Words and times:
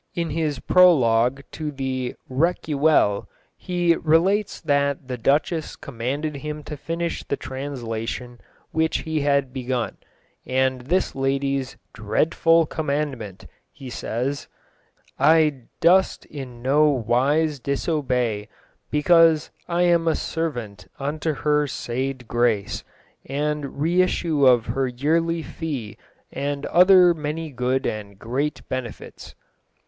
In 0.15 0.29
the 0.29 0.57
prologue 0.65 1.43
to 1.51 1.69
The 1.71 2.15
Recuyell 2.27 3.27
he 3.55 3.95
relates 3.95 4.59
that 4.59 5.07
the 5.07 5.15
duchess 5.19 5.75
commanded 5.75 6.37
him 6.37 6.63
to 6.63 6.75
finish 6.75 7.23
the 7.23 7.37
translation 7.37 8.41
which 8.71 9.01
he 9.05 9.21
had 9.21 9.53
begun, 9.53 9.97
and 10.43 10.81
this 10.81 11.13
lady's 11.13 11.77
"dredefull 11.93 12.65
comandement," 12.67 13.45
he 13.71 13.91
says, 13.91 14.47
"y 15.19 15.65
durste 15.81 16.25
in 16.31 16.63
no 16.63 16.89
wyse 17.07 17.59
disobey 17.59 18.49
because 18.89 19.51
y 19.69 19.83
am 19.83 20.07
a 20.07 20.15
servant 20.15 20.87
vnto 20.99 21.37
her 21.37 21.67
sayde 21.67 22.27
grace 22.27 22.83
and 23.27 23.65
resseiue 23.65 24.47
of 24.47 24.65
her 24.65 24.87
yerly 24.89 25.43
ffee 25.43 25.95
and 26.31 26.65
other 26.65 27.13
many 27.13 27.51
goode 27.51 27.85
and 27.85 28.17
grete 28.17 28.67
benefetes." 28.67 29.35